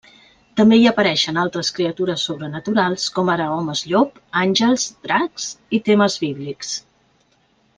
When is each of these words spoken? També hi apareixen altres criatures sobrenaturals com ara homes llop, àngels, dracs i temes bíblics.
També 0.59 0.77
hi 0.77 0.85
apareixen 0.91 1.35
altres 1.41 1.69
criatures 1.79 2.23
sobrenaturals 2.29 3.05
com 3.17 3.29
ara 3.35 3.49
homes 3.57 3.83
llop, 3.93 4.17
àngels, 4.45 4.87
dracs 5.07 5.47
i 5.81 5.85
temes 5.91 6.17
bíblics. 6.25 6.73